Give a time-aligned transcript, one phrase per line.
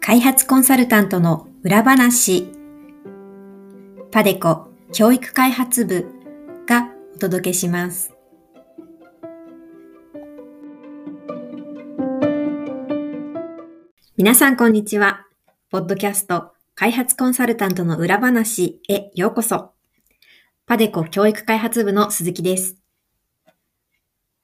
[0.00, 2.50] 開発コンサルタントの裏話
[4.10, 6.06] パデコ教育開発部
[6.66, 8.14] がお届けします。
[14.16, 15.26] 皆さんこんにちは。
[15.70, 19.71] ポッドキャスト開発コンサルタントの裏話へようこそ。
[20.64, 22.76] パデコ教育開発部の鈴木です。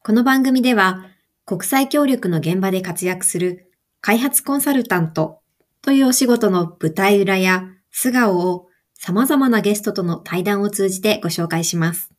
[0.03, 1.07] この番組では
[1.47, 5.39] 国際協力の現場で活躍する開発コンサルタント
[5.81, 12.12] というお仕事の舞台裏や素顔を様々なゲストとの対談を通じてご紹介します。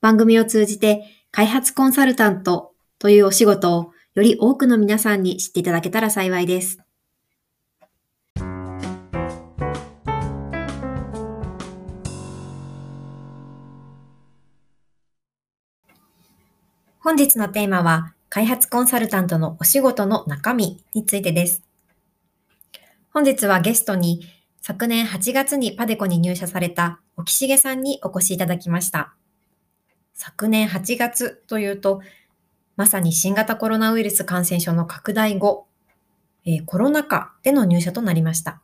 [0.00, 6.85] 番組を通じて開発コンサルタントというお仕事をより多くの皆さんに知っていただけたら幸いです。
[17.06, 21.62] 本日のテーマは、開発コンサルタントのお仕事の中身についてです。
[23.10, 24.26] 本日はゲストに、
[24.60, 29.14] 昨年8月にパデコに入社された沖重さんにお越しいただきました。
[30.14, 32.00] 昨年8月というと、
[32.74, 35.68] まさに新型コロナウイルス感染症の拡大後、
[36.44, 38.60] えー、コロナ禍での入社となりました。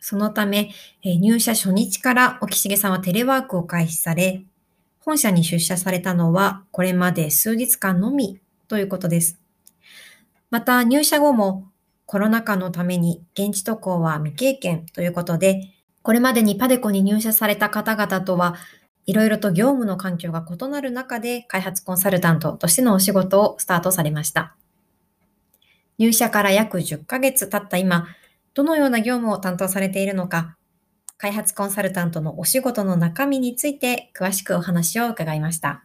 [0.00, 0.70] そのため、
[1.02, 4.42] えー、入社初日から沖重さんはテレワークを開始され、
[5.04, 9.40] 本社に出社されたのはこれまで数日間のみということです。
[10.50, 11.68] また入社後も
[12.06, 15.70] コロナ禍のために現地渡航は未経験ということで、
[16.02, 18.54] これまでにパデコに入社された方々とは
[19.06, 24.54] いろいろと業務の環境が異なる中で開発コンサルタントとしてのお仕事をスタートされました。
[25.98, 28.06] 入社から約10ヶ月経った今、
[28.54, 30.56] どのような業務を担当されているのか、
[31.22, 35.84] 開発コンサルタントのお仕事の中身について詳しくお話を伺いました。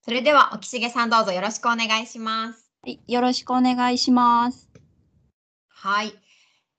[0.00, 2.70] それでは、沖重さんどうぞよろしくお願いします。
[2.84, 4.70] はい、よろしくお願いします。
[5.68, 6.14] はい。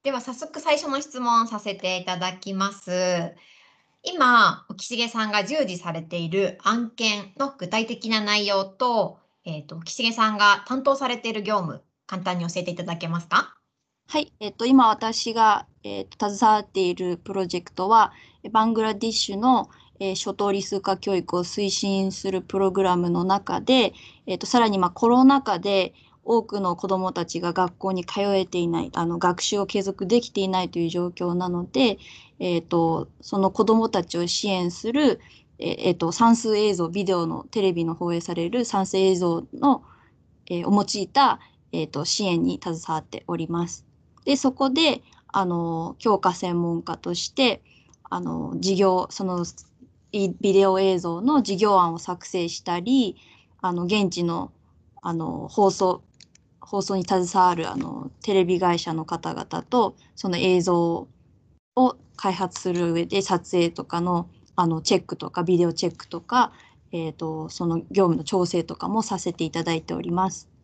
[0.01, 3.35] では早速最初の質問させていただきます。
[4.01, 13.55] 今、沖重さんが従事されている案件の具体的な内容と、えっ、ー、と、沖重さんが担当されている業務、簡単に教えていただけますか？
[14.07, 18.13] はい、えっ、と、今私が、えーと、携わっているプロジェクトは、
[18.51, 23.93] バングラディッシュの、えー、初等理数化教育を推進するプログラムの中で、
[24.27, 25.93] えーとさらにまあコロナ禍で、
[26.27, 31.99] 多くの子どもたちが学校に通えていないあの学習を継続できていないという状況なので、
[32.39, 35.19] えーと、その子どもたちを支援する、
[35.59, 39.83] えーと、算数映像ビデオのテレビの放映される算数映像の、
[40.47, 41.39] えー、を用いた、
[41.75, 43.85] えーと、支援に携わっております。
[44.23, 47.61] でそこであの教科専門家として
[48.09, 49.45] あの授業その
[50.11, 53.17] ビデオ映像の授業案を作成したり
[53.61, 54.51] あの現地の
[55.01, 56.01] あの放送
[56.61, 61.07] 放送に携わるあのテレビ会社の方々とその映像
[61.75, 66.53] を開発する上で撮影とかのあのチェックとかビデオチェックとか、
[66.93, 70.54] えーと、その業務の調整とかもさせていただいております。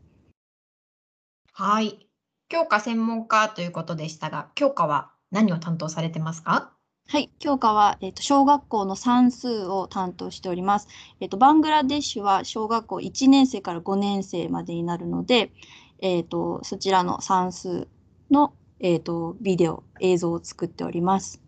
[1.63, 2.07] はい。
[2.49, 6.71] 教科専門家ということでしたが、教科は何を担当されてますか？
[7.07, 10.87] はい、教科は、えーと、小学校の算数を担当しております。
[11.19, 15.51] えーとバングラデシュは小学校1年生から5年生までになるので、
[15.99, 17.87] えっ、ー、と、そちらの算数
[18.31, 21.43] の、えっ、ー、と、ビデオ、映像を作っております。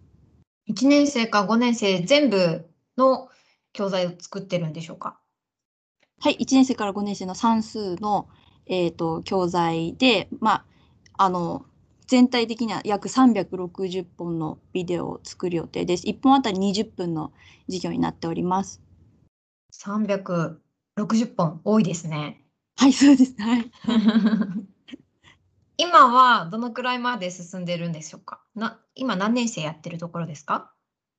[0.70, 3.30] 1年生か5年生全部の
[3.74, 5.18] 教材を作ってるんでしょうか？
[6.20, 8.28] はい、1年生から5年生の算数の、
[8.66, 10.66] えーと、と教材で、ま
[11.18, 11.66] あ、あの
[12.08, 16.06] 全体的には約360本のビデオを作る予定です。
[16.08, 17.32] 1本あたり20分の
[17.68, 18.82] 授業になっております。
[19.74, 22.44] 360本、多いですね。
[22.78, 23.36] はい、そうです。
[23.40, 23.72] はい。
[25.78, 28.42] 今はどのくらいまで進んでるんでしょうか？
[28.56, 30.72] な今何年生やってるところですか？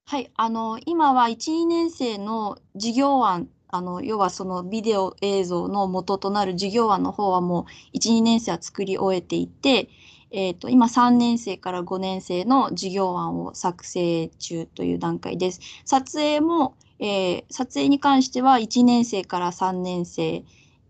[0.07, 9.89] はい、あの、今は1、2年生の授業案、あの、要はそのビデオ映像の元となる授業案の方はもう1、2年生は作り終えていて、
[10.31, 15.61] えっと、今3年生から5年生の授業案を作成中という段階です。
[15.85, 20.45] 撮影も、えー、撮影に関しては1年生から3年生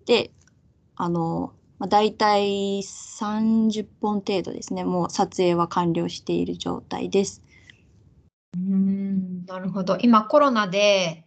[0.04, 0.30] で
[0.94, 7.42] あの、まあ、大体30本程度ですね、もう撮影は完了している状態です。
[8.54, 9.96] うんなるほど。
[9.96, 11.23] 今コロナで、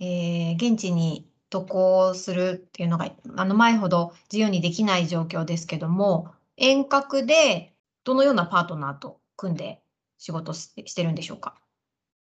[0.00, 7.72] えー、現地に渡航するっていうのがあの前ほど自由にできない状況ですけども遠隔で
[8.04, 9.80] どのようなパートナーと組んで
[10.18, 11.54] 仕事してるんでしょうか？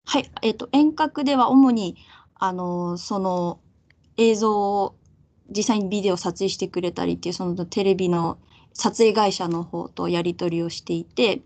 [0.05, 1.97] はい、え、ー、と、遠隔では主に、
[2.35, 3.59] あの、その
[4.17, 4.95] 映像を
[5.49, 8.37] 実際にビデオ撮影してくれたりっていう、そのテレビの
[8.73, 11.41] 撮影会社の方とやり取りをしていて、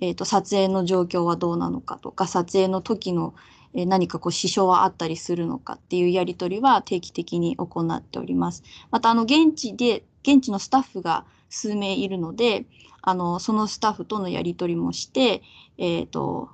[0.00, 3.34] えっ、ー、と、撮影の状況はどうなのかとか、撮影の時の
[3.74, 8.62] え何かこう支障はあったりするのかっていうやり取りは定期的に行っております。
[8.90, 12.66] また、あの、現地で、現地のスタッフが数名いるので、
[13.00, 15.42] あの、そのスタッフとのやり取りもして、
[15.78, 16.50] えっ、ー、と、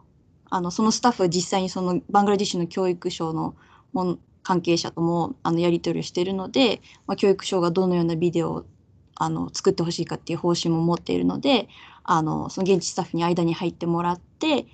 [0.51, 3.55] あの、そのスタッフは実際にそのバングラデシュの教育省の
[3.93, 8.65] も関係者ともあのやり取りをしているので、まあ、教育省がどのようなビデオを
[9.15, 11.69] あの作ってほしいかっていう方針も持っているので
[12.05, 14.67] あのその現地スタッフに間に入ってもらって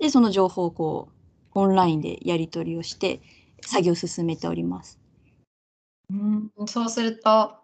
[0.00, 1.21] でその情報をこう
[1.54, 3.20] オンラインでやり取りをして
[3.64, 4.98] 作業を進めております。
[6.10, 7.54] うん、そうすると,、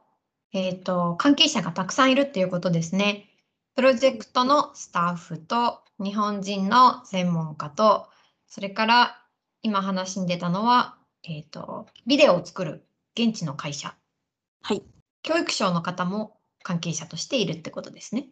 [0.52, 3.28] えーと、関係者がたくさんいるっていうことですね。
[3.74, 8.08] プロジェクトのスタッフと日本人の専門家と
[8.48, 9.22] それから
[9.62, 13.94] 今話に出たのは、えーと、ビデオを作る現地の会社、
[14.62, 14.82] はい、
[15.22, 18.28] 教育省の方も関係者としているってことですね。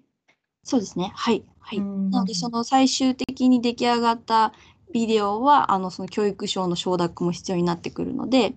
[0.62, 1.12] そうですね。
[1.14, 1.44] はい。
[1.60, 1.80] はい。
[1.80, 4.52] なので、その最終的に出来上がった
[4.92, 8.54] ビデオはあのその教育省の承諾も必要になってくるので、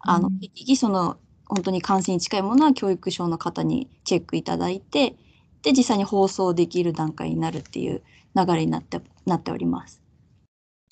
[0.00, 1.16] あの適宜その
[1.46, 5.16] 本当に感染に近いものは教育省の方にチェックいただいて
[5.62, 8.02] で実際に放送できる段階になるっていう
[8.36, 10.00] 流れになってなっております。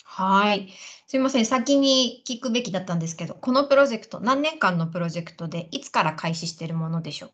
[0.04, 0.68] はい。
[1.06, 1.46] すみません。
[1.46, 7.30] 先に聞くべきだったんですけど、このプロジェクト、何年間のプロジェクトで、いつから開始しているものでしょう？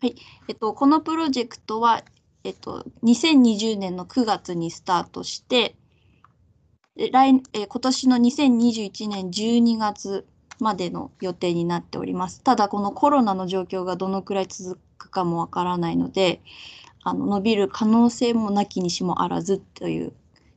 [0.00, 0.16] はい。
[0.48, 2.02] えっと、このプロジェクトは、
[2.44, 5.76] えっと、2020年の9月にスタートして、
[6.96, 10.26] 来え今年の2021年12月
[10.60, 12.40] までの予定になっております。
[12.42, 16.40] ただ、このコロナの状況がどのくらい続くかもわからないので、
[17.02, 20.12] あの伸びる可能性もなきにしもあらずという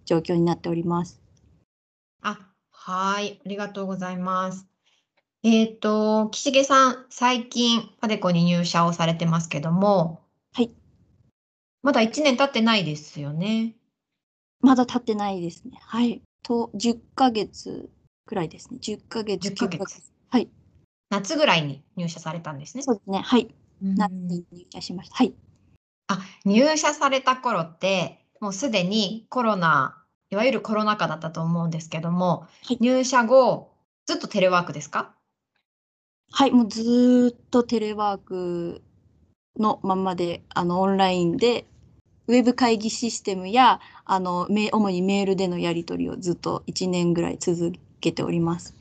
[0.06, 1.20] 状況になっております。
[2.22, 2.40] あ、
[2.72, 4.68] はい、ありがとうございます。
[5.44, 10.22] えっ、ー、と、岸毛さん、最近パデコに入社をされてますけども、
[10.54, 10.72] はい。
[11.82, 13.76] まだ1年経ってないですよね。
[14.62, 15.80] まだ経ってないですね。
[15.82, 16.22] はい。
[16.48, 17.90] と10ヶ月
[18.26, 18.80] くらいですね。
[18.82, 20.02] 10ヶ月、10ヶ月。
[20.30, 20.50] はい。
[21.10, 22.84] 夏ぐらいに入社されたんですね。
[22.84, 23.20] そうですね。
[23.20, 23.54] はい。
[23.82, 25.16] 夏に入社しました。
[25.16, 25.34] はい。
[26.08, 33.74] あ、入社された頃って、もうすでにコロナ、いわゆるコロナ禍だったと思うんですけども、はい、入社後、
[34.06, 35.16] ずっとテレワークですか？
[36.32, 38.82] はい、もうずっとテレワーク
[39.58, 41.66] のままで、あの、オンラインで
[42.28, 48.76] ウェブ会議システムやあの主にメールでのやり取りをずっと1年ぐらい続けております。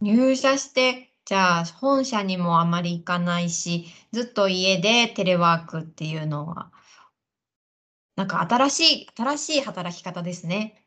[0.00, 6.70] 入社してじゃあ本社にもあまり行かないしずっと家でテレワークっていうのは
[8.16, 10.84] なんか新しい新しい働き方ですね。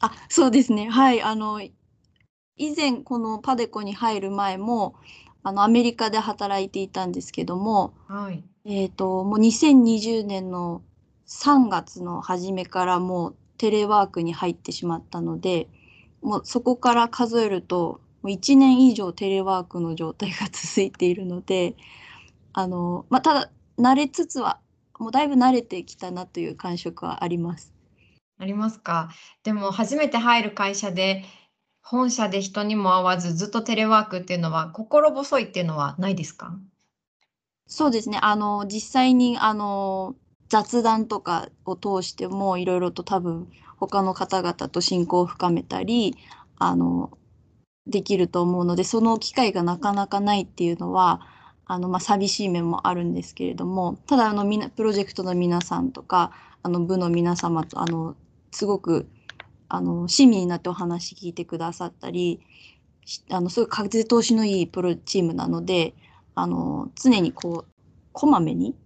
[0.00, 1.60] あそうですねはいあの
[2.56, 4.96] 以前このパデコに入る前も
[5.42, 10.82] あのアメリカで働いていたんですけども、はい、えっ、ー、と、もう2020年の
[11.28, 15.68] 3月の初めからもうテレワークに入ってしまったので、
[16.20, 21.76] もうそこから数えると、もう1年以上テレワークの状態が続いているので、
[22.52, 24.58] あの、まあ、ただ、慣れつつは、
[24.98, 27.72] もうだいぶ慣れてきたなという感触はあります。
[28.38, 29.10] ありますか？
[29.44, 31.24] でも、初めて入る会社で、
[31.82, 36.58] 本社で人にも会わず、ずっとテレワークっていうのは、心細いっていうのはないですか？
[37.68, 38.18] そうですね。
[38.22, 40.14] あの、実際に、あの、
[40.48, 46.16] 雑談とかを通しても、いろいろと多分、他の方々と親交を深めたり、
[46.58, 47.10] あの、
[47.86, 51.22] できると思うので、その機会がなかなかないっていうのは、
[51.66, 56.32] あの、まあ、寂しい面もあるんですけれども、ただ、あの、みな、プロジェクトの皆さんとか、
[56.62, 58.16] あの、部の皆様と、あの、
[58.52, 59.08] すごく、
[59.68, 62.40] あの、親身になってお話聞いてくださったり、
[63.30, 65.94] あの、すごい風通しのいいプロチームなので、
[66.36, 67.72] あの常にこう
[68.12, 68.76] こまめに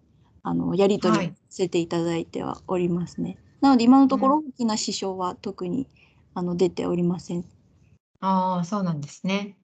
[0.42, 3.30] あのやり取りさせていただいてはおりますね。
[3.30, 5.86] はい、なので今のところ大きな支障は特に、
[6.32, 7.44] あの出ておりません。
[8.20, 9.58] ああ、そうなんですね。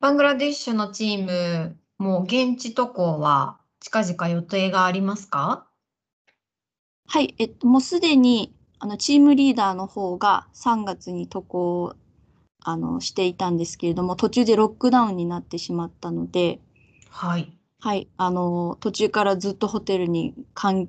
[0.00, 5.66] バングラデシュのチーム、もう現地渡航は近々予定がありますか？
[7.06, 11.94] はい、えっと、もうすでにあのチームリーダーの方が3月に渡航
[12.68, 16.60] あのしていたんですけれども、途中でロックダウンになってしまったので、
[17.10, 17.56] はい。
[17.78, 20.88] はい、あの途中からずっとホテルに缶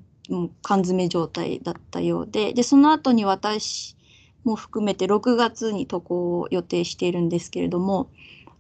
[0.64, 3.96] 缶詰状態だったようで、でその後に私
[4.44, 8.10] も含めて6月に渡航を予定しているんですけれども、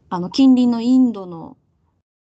[0.09, 1.57] あの近隣のインドの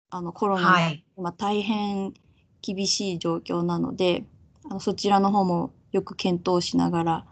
[0.09, 2.15] あのコロナが今大変
[2.63, 4.25] 厳しい状況なので、
[4.65, 7.27] あのそちらの方もよく検討しながら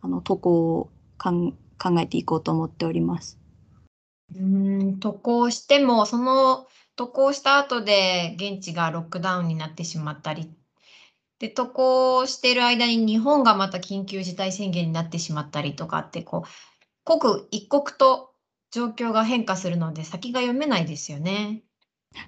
[0.00, 1.52] あの渡航を考
[2.00, 3.38] えていこうと思っております。
[4.34, 10.52] うん渡航してもその渡航した後で現地がロックダウンになってしまったり
[11.38, 16.48] で渡航している間に日本がまた緊急事態宣言になってしまったりとかってこう
[17.04, 18.34] 刻一刻と
[18.70, 21.64] 状況が変化するので先が読めないですよね。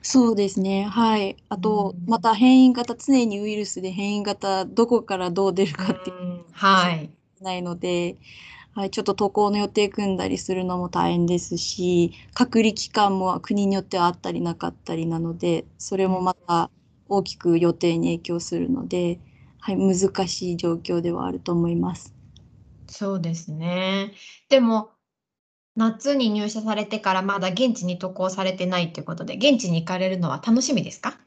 [0.02, 0.84] そうですね。
[0.84, 1.36] はい。
[1.48, 7.10] あと、また変異型、常にウイルスで変異型、どこからどう出るかっていう、はい。
[7.40, 8.16] ないので、
[8.74, 16.70] はい、ちょっと渡航の予定組んだりするのも大変ですし、隔離期間も国によってはあったりなかったりなので、それもまた
[17.08, 19.20] 大きく予定に影響するので、
[19.58, 22.14] はい、難しい状況ではあると思います。
[22.88, 24.14] そうですね。
[24.48, 24.90] でも、
[25.76, 31.18] 夏に入社されてからまだ現地に渡航されてないっていうことで、現地に行かれるのは楽しみですか？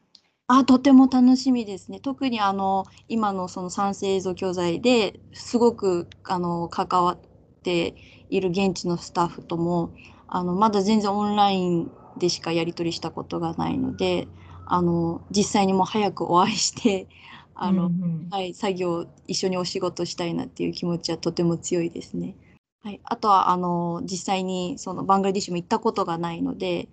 [0.47, 1.99] あ、とても楽しみですね。
[1.99, 7.19] 特にあの、今のその産生映像教材ですごくあの、関わっ
[7.65, 7.95] て
[8.29, 9.91] いる現地のスタッフとも、
[10.27, 14.27] あの、まだ全然オンラインでしかやり取りしたことがないので、
[14.67, 17.07] あの、実際にもう早くお会いして、
[17.55, 22.35] あの、うんうん、はい、作業一緒にお仕事したいなっていう気持ちはとても強いですね。
[22.83, 26.87] はい、あとはあの実際にそのバングラディッシュも行ったことがないので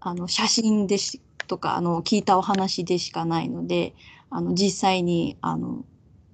[0.00, 3.94] あの写真でしとかあの聞いたお話でしかないので
[4.30, 5.84] あの実際にあの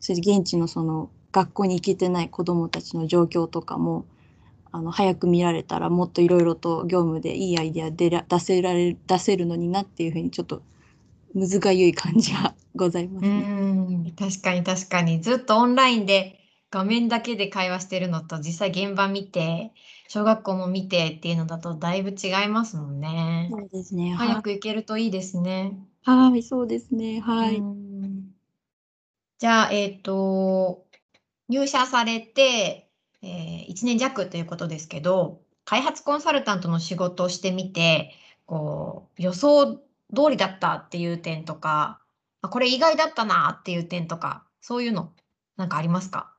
[0.01, 4.05] それで現地のその学校に行けてない子どもたちの状況とかも
[4.71, 10.63] あの早く見られたらもっといろいろと業務でいいアイデアで出せられ出せるのになっていうふうにちょっと
[11.35, 16.39] むずがゆい感じはございます、ね、うん確かに確かにずっとオンラインで
[16.71, 19.73] 画面だけで会話してるのと実際現場見て
[20.09, 23.49] 小学校も見てっていうのだとだいぶ違いますもんね。
[23.51, 24.15] そうですね。
[24.15, 25.79] 早く行けるといいですね。
[26.05, 27.21] はい、そうですね。
[27.21, 27.63] はい。
[29.39, 30.85] じゃあ、えっ、ー、と、
[31.53, 32.89] 入社されて、
[33.23, 38.15] えー、1年弱ということですけど、開発コンサルタントの仕事をしてみて、
[38.47, 39.81] こう、予想通
[40.31, 42.01] りだったっていう点とか、
[42.41, 45.13] あこれ意外だったなっていう点とか、そういうの、
[45.57, 46.33] なんかありますか？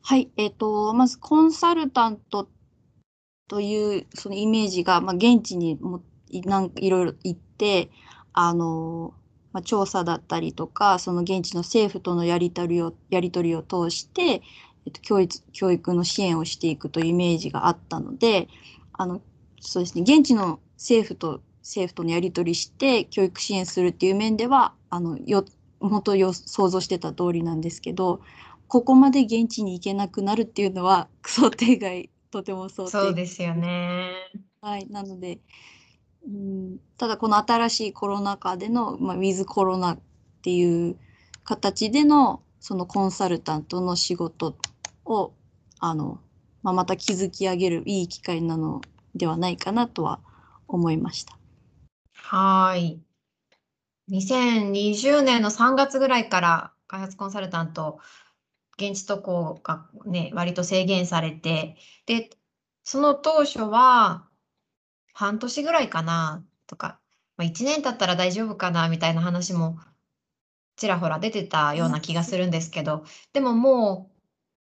[0.00, 2.48] はい、えっ、ー、と、まずコンサルタント
[3.46, 7.90] というそのイメージが、まあ、現地にもいなんいろいろ行って、
[8.32, 9.14] あの、
[9.52, 14.42] まあ、調査だったりとか、その現地の政府とのやり取りをやり取りを通して、
[14.86, 18.48] えっと、教育教育の支援をしていくというイメージがあったので、
[18.92, 19.20] あの
[19.60, 25.44] そうですね、現地の政府と政府とのやり取りして教育支援するっていう面では、あのよ
[25.80, 28.20] 本当よ想像してた通りなんですけど、
[28.68, 34.12] ここまで現地に行けなくなるっていうのは想定外とても想定そうですよね。
[34.60, 35.40] はい、なので、
[36.26, 40.00] うん、ただこの新しいコロナ禍での、まあ、ウィズコロナっ
[40.42, 40.96] ていう
[41.44, 44.56] 形でのそのコンサルタントの仕事
[45.04, 45.32] を
[45.80, 46.20] あの、
[46.62, 48.80] まあ、また築き上げるいい機会なの
[49.14, 50.20] ではないかなとは
[50.68, 51.36] 思いました。
[52.14, 53.00] はい。
[54.10, 57.98] 2020年の3月ぐらいから開発コンサルタント
[58.78, 61.76] 現地渡航がね、割と制限されて、
[62.06, 62.30] で、
[62.84, 64.28] その当初は、
[65.12, 66.98] 半年ぐらいかなとか、
[67.36, 69.78] まあ、1年経ったら大丈夫かなみたいな話も
[70.76, 74.10] ちらほら出てたような気がするんですけど、でもも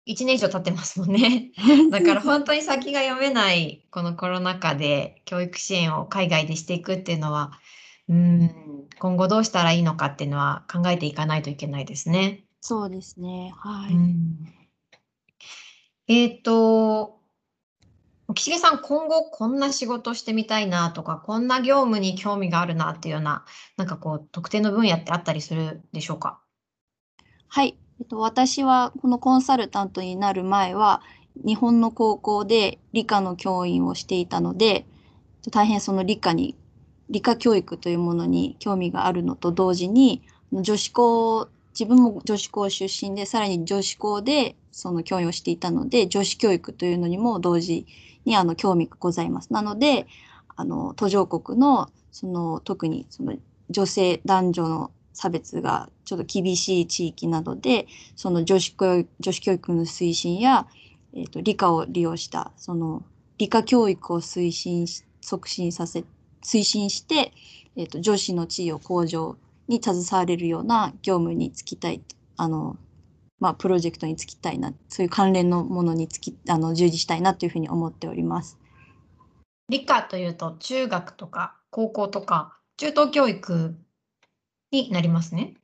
[0.06, 1.52] う1年以上経ってますもんね。
[1.90, 7.52] だから本当に先が読めないこのコロナ禍で教育支援を海外でしていくっていうのは、
[8.08, 12.44] うん、今後どうしたらいいのかっていうのは考えていかないといけないですね。
[12.60, 13.52] そうですね。
[13.56, 13.94] はい。
[13.94, 14.54] うん。
[16.08, 17.19] えっと、
[18.34, 23.44] 岸さん、今後こんな仕事してみたいなとか、こんな業務に興味があるなっていうような、
[23.76, 26.40] なんかこう、特定の分野ってあったりするでしょうか？
[27.48, 27.76] はい。
[28.00, 31.02] えっと、私はこのコンサルタントになる前は、
[31.44, 34.86] 日本の高校で理科の教員をしていたので、
[35.50, 36.56] 大変その理科に
[37.08, 40.22] 理科教育というものに興味があるのと同時に、
[40.52, 47.86] 女子校自分も女子校出身で、さらに女子校でその教員をしていたので、女子教育というのにも同時に
[48.24, 49.52] にあの興味がございます。
[49.52, 50.06] なので、
[50.56, 53.34] あの途上国のその特にその
[53.70, 57.86] 女性男女の差別がちょっと厳しい地域などで、
[58.16, 60.66] その女子教女子教育の推進や、
[61.14, 63.02] えーと、理科を利用したその
[63.38, 64.86] 理科教育を推進
[65.20, 66.04] 促進させ
[66.42, 67.32] 推進して、
[67.76, 69.36] えーと女子の地位を向上
[69.68, 72.02] に携われるような業務に就きたい
[72.36, 72.76] あの、
[73.40, 78.58] まあ、プロジェクトに就きたいなそういう関連のものにつきあの従事したいなというふうに思っております。
[79.68, 83.74] 理科というと中学とか高校とか中等教育
[84.70, 85.54] になりますね。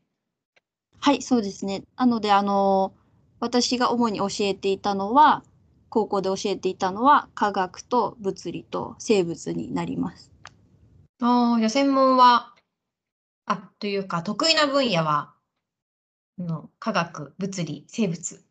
[1.00, 1.84] はい、そうですね。
[1.96, 2.92] なので、あの、
[3.38, 5.44] 私が主に教えていたのは、
[5.88, 10.32] 高校で教えていたのは、科学と物理と生物になります。
[11.20, 12.54] ああ、じゃあ専門は、
[13.44, 15.35] あ、というか、得意な分野は、
[16.38, 18.44] の科学、物理、生物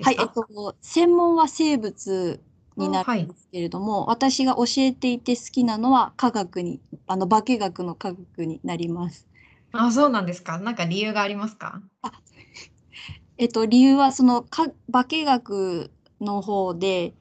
[0.00, 2.40] はい、えっかと、専門は生物
[2.76, 9.28] になあはいるんですけれども、私が教えていて好きなのは科学に、あの、化学の科学になります。
[9.72, 10.58] あ、そうなんですか。
[10.58, 11.82] なんか理由がありますか？
[13.38, 17.14] えっと、理由はそのか化学の方で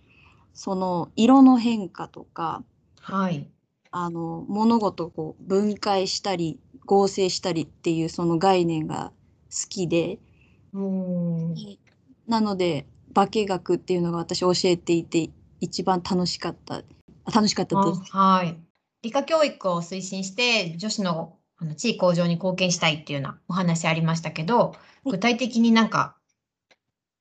[0.54, 2.64] その色の変化とか
[3.02, 3.52] はい。
[3.92, 9.12] あの物事をこう分解したり合成したりっていうその概念が
[9.52, 10.20] 好きで。
[12.28, 15.30] なので化学っていうのが私教えていて
[15.60, 16.82] 一番楽しかった。
[17.34, 18.02] 楽しかったです。
[18.14, 18.58] あはい。
[19.04, 25.12] 理科教育を推進して、女子のあの地位向上に貢献したいっていうようなお話ありましたけど、い。
[25.12, 26.16] 具体的になんか、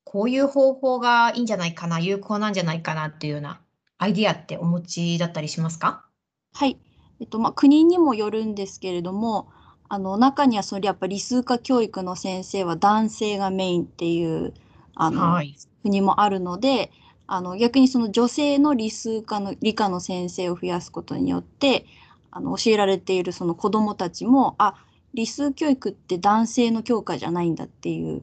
[0.04, 3.60] こういう方法がいいんじゃないかな、有効なんじゃないかなっていうような
[3.98, 6.06] アイディアってお持ちだったりしますか？
[6.54, 6.78] はい、
[7.20, 9.52] えっとまあ、国にもよるんですけれども
[9.90, 14.54] あの中にはそれやっぱ理数科教育の先生は男性がメインっていう
[14.94, 15.56] あの、はい。
[15.82, 16.92] 国もあるので
[17.26, 21.86] あの逆にその女性の理数科の理科の先生を増やすことによって
[22.30, 24.74] あの教えられているその子どもたちもあ
[25.14, 28.22] 理数教育って男性の教科じゃないんだっていう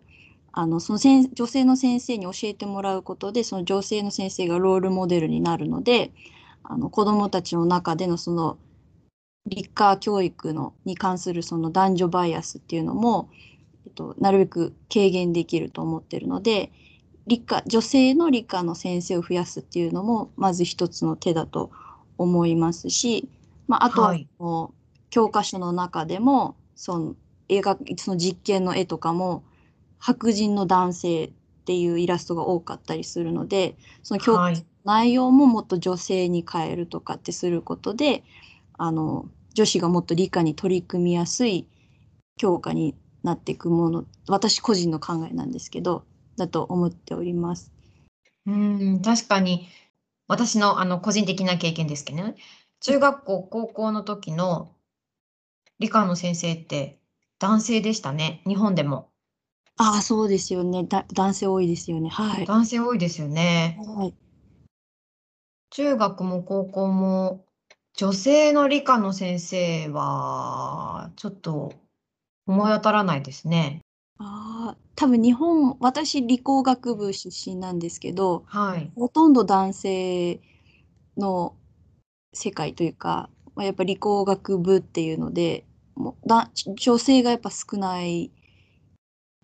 [0.54, 6.12] あのその先女性の先生に教えてもらうことでその女性の先生がロールモデルになるので
[6.64, 8.58] あの子どもたちの中でのその
[9.48, 13.30] 理科教育のに関するその男女バイアスっていうのも、
[13.86, 16.72] えっと、なるべく軽減できると思ってるので
[17.26, 21.72] 理科女性の理科の先生を増やすっていうのもまず一つの手だと
[22.18, 23.30] 思いますし、
[23.68, 24.28] まあ、あとははい
[25.10, 27.16] 教科書の中でもその
[27.48, 29.44] 映画その実験の絵とかも
[30.00, 31.32] 白人の男性っ
[31.66, 34.66] ていうイラストが多かったりするのでその教科はい。
[34.84, 38.24] 内容ももっと女性に変えるとかってすることで
[38.78, 41.68] あの女子がもっと理科に取り組みやすい
[42.38, 46.04] 教科になっていくもの私個人の考えなんですけど
[46.38, 47.72] だと思っております。
[48.46, 49.68] うん、確かに、
[50.28, 52.36] 私のあの個人的な経験ですけどね、
[52.82, 54.76] 中学校、高校の時の
[55.80, 57.00] 理科の先生って
[57.40, 59.10] 男性でしたね、日本でも。
[59.78, 62.46] ああそうですよねだ男性多いですよねはい。
[62.46, 63.80] 男性多いですよね。
[63.80, 64.14] はい、
[65.72, 67.47] 中学も高校も
[67.98, 71.74] 女性の理科の先生はちょっと
[72.46, 73.82] 思い当たらないですね。
[74.20, 78.92] ああ多分日本私理工学部出身なんですけどはい。
[78.96, 80.40] ほとんど男性
[81.18, 81.56] の
[82.34, 88.30] 世界というか、まあ、やっぱ理工学部っていうのでもうだ女性がやっぱ少ない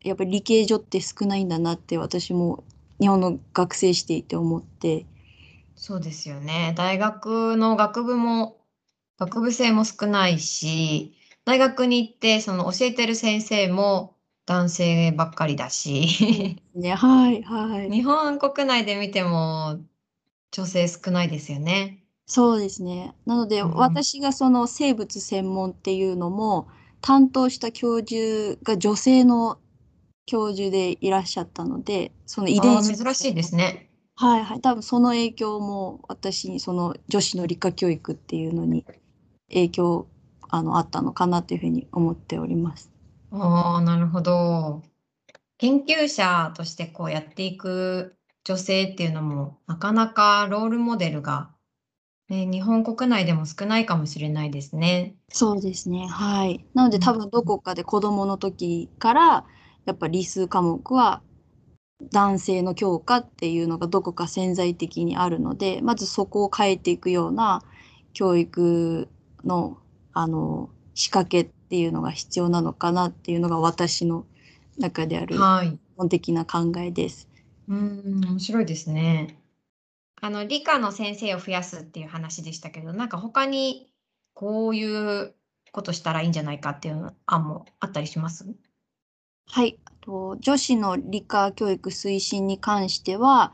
[0.04, 2.64] やっぱり理系女って少ないんだなって私も
[3.00, 5.08] 日本の学生していて思って
[5.86, 6.74] そうですよね。
[6.78, 8.66] 大学の学部も、
[9.18, 11.14] 学部生も少ないし、
[11.46, 19.80] 大学に行って、その教えてる先生も男性ばっかりだし、ねはいはい日本国内で見ても
[20.52, 22.04] 女性少ないですよね。
[22.26, 26.68] そうですねなのでうん私がその生物専門っていうのも
[27.02, 29.60] 担当した教授が女性の
[30.26, 33.93] 教授でいらっしゃったのでその遺あ伝子あ珍しいですね。
[34.16, 38.86] はいはい、多分その影響も私にその女子の理科教育っていうのに
[39.50, 40.08] 影響
[40.50, 42.92] あのあったのかなというふうに思っております。
[43.32, 44.82] ああ、なるほど。
[45.60, 51.56] 研究者としてこうやっていく女性っていうのも、なかなかロールモデルが、
[52.30, 55.18] ね、日本国内でも少ないかもしれないですね。
[55.30, 56.08] そうですね。
[56.08, 56.66] はい。
[56.74, 59.46] なのでうん多分どこかで子供の時から
[59.86, 61.22] やっぱ理数科目は
[62.12, 67.62] 男性の教科っていうのがどこか潜在的にあるので、まずそこを変えていくような
[68.14, 69.08] 教育
[69.44, 69.78] の
[70.14, 74.26] あの仕掛けっていうのが必要なのかなっていうのが私の
[74.78, 75.72] 中であるはい。
[75.72, 77.28] 基本的な考えです。
[77.68, 79.40] うーん、面白いですね。
[80.22, 83.92] あの、理科の先生を増やすっていう話でしたけど、なんか他に
[84.34, 85.36] こういう
[85.72, 88.46] ことしたらいいんじゃないかっていう案もあったりします？
[89.48, 93.54] はい、あと女子の理科教育推進に関しては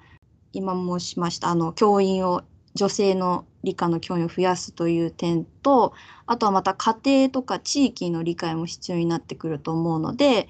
[0.54, 5.93] 今申しましたあの教員を女性の理科の教員を増やすという点と
[6.25, 10.47] あとはまた家庭とか地域の理解も必要になってくると思うので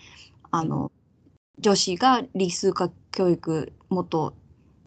[0.52, 0.92] あの
[1.60, 4.34] 女子が理数科教育もっと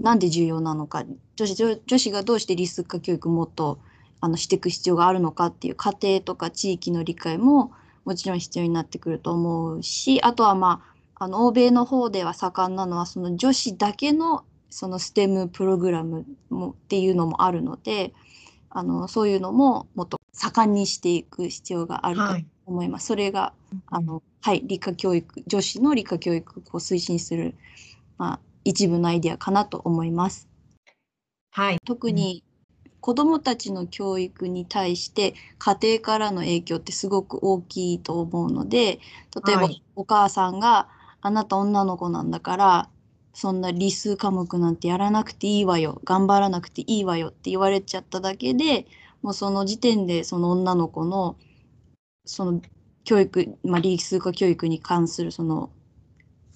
[0.01, 1.05] なんで重要なのか
[1.37, 3.79] 女子女女子がどうして理数科教育もっと
[4.21, 7.73] あのしていく必要があるのかっていう家庭とか地域の理解も
[8.05, 10.83] もちろん必要になってくると思うし、あとはま
[11.17, 18.15] あ、あの、欧米の方では盛んなのは、その女子だけのその STEM プログラムもっていうのもあるので、
[18.71, 22.23] あの、そういうのももっと盛んにしていく必要があると
[22.65, 23.07] 思います。
[23.07, 23.53] それが、
[23.89, 27.55] あの、はい、理科教育、女子の理科教育を推進する、
[28.17, 30.49] まあ、一部のアイデアかなと思います。
[31.51, 31.79] はい。
[31.85, 32.43] 特に
[33.03, 39.01] 子どもたちの教育に対して家庭からの影響ってすごく大きいと思うので
[39.47, 40.89] 例えばはいお母さんが
[41.21, 42.91] 「あなた女の子なんだから
[43.35, 48.87] そんな理数科目なんてやらなくていいわよ頑張らなくていいわよ」って言われちゃっただけで
[49.23, 51.37] もうその時点でその女の子の
[52.27, 52.63] その
[53.05, 55.71] 教育、まあ、理数科教育に関するその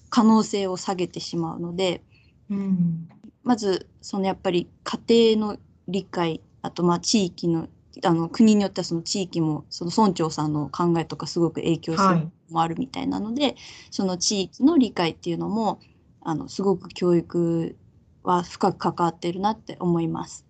[0.09, 2.01] 可能性を下げてしまうので。
[2.49, 3.07] うん。
[3.43, 5.57] まずそのやっぱり家庭の
[5.87, 7.67] 理解あとまあ地域の
[8.03, 13.55] あの国によってはその地域もその村長さんの考えとかすごく影響するもあるみたいなので、
[13.89, 15.79] その地域の理解っていうのも
[16.21, 17.75] あのすごく教育
[18.23, 20.45] は深く関わってるなって思います。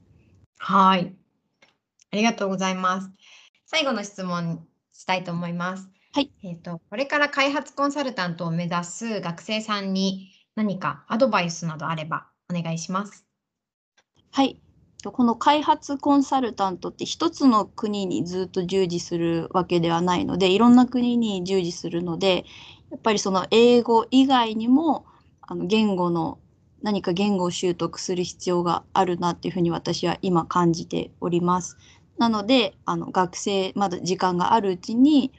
[0.59, 1.13] はい。
[2.11, 3.11] ありがとうございます。
[3.65, 5.87] 最後の質問したいと思います。
[6.13, 6.31] はい。
[6.43, 13.25] えっと、これから開発コンサルタントを目指す学生さんに何かアドバイスなどあればお願いします。
[14.31, 14.59] はい。
[15.11, 22.45] この開発コンサルタントって一つの国にずっと従事するわけではないので、いろんな国に従事するので、
[22.91, 25.05] やっぱりその英語以外にも
[25.41, 26.39] あの言語の
[26.81, 31.77] 何か言語を習得する必要があるなっていうふうに私は今感じております。
[32.17, 35.31] なので、あの学生まだ時間があるうちに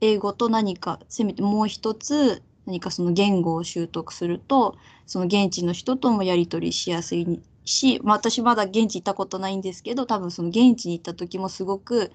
[0.00, 4.76] 英語と何かせめてもう一つ何かその言語を習得すると
[5.06, 12.12] その現地の人ともやり取りしやすいし、まあ、私まだ現地行ったことないんですけど多分その現地に行った時もすごく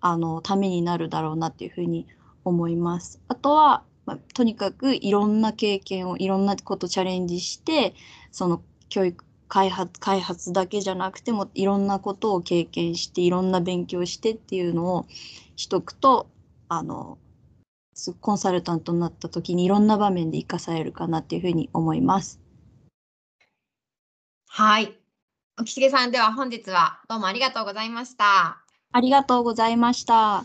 [0.00, 2.06] あのためになるだろうなっていうふうに
[2.44, 3.20] 思います。
[3.28, 7.94] あとは、まあ、とにかくいろんな経験をいろんなことチャレンジして
[8.30, 15.06] その教育開発開発だけじゃなくてもいろんなことを経験していろんな勉強してっていうのを
[15.56, 16.26] しとくと
[16.68, 17.18] あの
[18.20, 22.41] コンサルタントになった時にいろんな場面で活かされるかなっていうふうに思います。
[24.54, 24.94] はい。
[25.58, 28.62] 沖重さん、では本日はどうもありがとうございました。
[28.92, 30.44] ありがとうございました。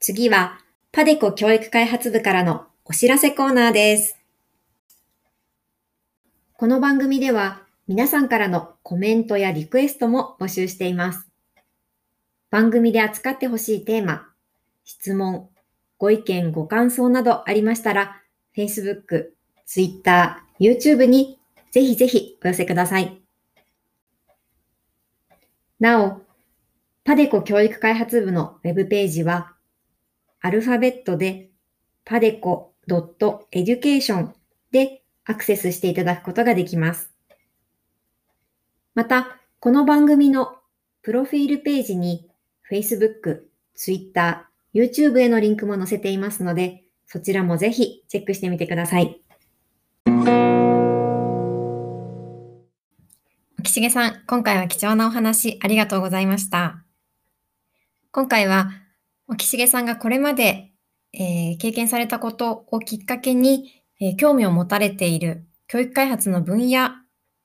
[0.00, 0.58] 次は、
[0.92, 4.18] パデコ教育開発部からのお知らせコーナーです。
[6.58, 11.29] この番組では、皆さんからのコメントやリクエストも募集しています。
[12.50, 14.26] 番組で扱ってほしいテーマ、
[14.84, 15.48] 質問、
[15.98, 18.20] ご意見、ご感想などありましたら、
[18.56, 19.30] Facebook、
[19.66, 21.38] Twitter、YouTube に
[21.70, 23.20] ぜひぜひお寄せください。
[25.78, 26.22] なお、
[27.04, 29.54] パデコ教育開発部のウェブページは、
[30.40, 31.50] アルファベットで
[32.04, 34.30] padeco.education
[34.72, 37.12] でアクセスしていただくことができます。
[38.94, 40.56] また、この番組の
[41.02, 42.29] プロフィールページに
[42.70, 43.42] Facebook、
[43.74, 49.20] Twitter、YouTube へのリンクも載せていますので、そちらもぜひチェックしてみてください。
[53.58, 56.84] 沖重さん、今回は貴重なお話ありがとうございました。
[58.12, 58.70] 今回は
[59.28, 60.72] 沖重さんがこれまで、
[61.12, 66.90] えー経験されたことをきっかけに、えー興味を持たれている教育開発の分野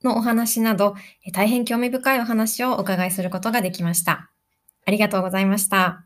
[0.04, 4.35] のお話など、えー大変興味深いお話をお伺いすることができました。
[4.86, 6.06] ありがとうございました。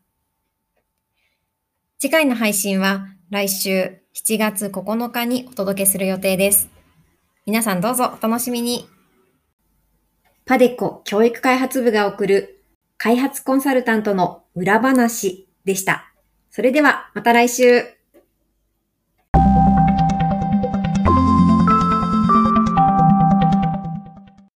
[2.00, 6.70] 次回の配信は来週7月9日にお届けする予定です。
[7.46, 8.88] 皆さんどうぞお楽しみに。
[10.46, 12.64] パデコ教育開発部が送る
[12.98, 16.14] 開発コンサルタントの裏話でした。
[16.50, 17.99] それではまた来週。